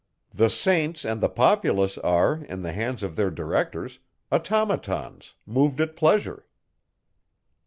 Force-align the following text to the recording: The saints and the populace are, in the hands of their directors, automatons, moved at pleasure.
The 0.33 0.49
saints 0.49 1.05
and 1.05 1.21
the 1.21 1.29
populace 1.29 1.95
are, 1.99 2.43
in 2.45 2.63
the 2.63 2.71
hands 2.71 3.03
of 3.03 3.15
their 3.15 3.29
directors, 3.29 3.99
automatons, 4.31 5.35
moved 5.45 5.79
at 5.79 5.95
pleasure. 5.95 6.47